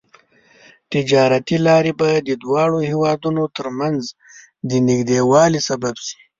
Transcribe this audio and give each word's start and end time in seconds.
تجارتي 0.91 1.57
لارې 1.67 1.93
به 1.99 2.09
د 2.27 2.29
دواړو 2.43 2.77
هېوادونو 2.91 3.43
ترمنځ 3.57 4.01
د 4.69 4.71
نږدیوالي 4.87 5.59
سبب 5.69 5.95
شي. 6.05 6.17